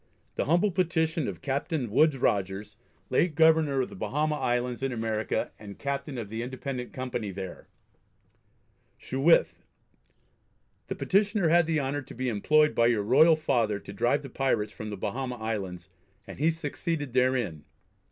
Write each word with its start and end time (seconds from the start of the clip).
The 0.33 0.45
humble 0.45 0.71
Petition 0.71 1.27
of 1.27 1.43
Captain 1.43 1.91
Woodes 1.91 2.17
Rogers, 2.17 2.75
late 3.11 3.35
Governor 3.35 3.81
of 3.81 3.89
the 3.89 3.95
Bahama 3.95 4.33
Islands 4.33 4.81
in 4.81 4.91
America, 4.91 5.51
and 5.59 5.77
Captain 5.77 6.17
of 6.17 6.27
the 6.29 6.41
Independent 6.41 6.91
Company 6.91 7.29
there, 7.29 7.67
Sheweth: 8.97 9.63
The 10.87 10.95
Petitioner 10.95 11.49
had 11.49 11.67
the 11.67 11.79
honour 11.79 12.01
to 12.01 12.15
be 12.15 12.29
employed 12.29 12.73
by 12.73 12.87
your 12.87 13.03
royal 13.03 13.35
Father 13.35 13.77
to 13.79 13.93
drive 13.93 14.23
the 14.23 14.29
Pirates 14.31 14.73
from 14.73 14.89
the 14.89 14.97
Bahama 14.97 15.35
Islands, 15.35 15.87
and 16.25 16.39
he 16.39 16.49
succeeded 16.49 17.13
therein. 17.13 17.63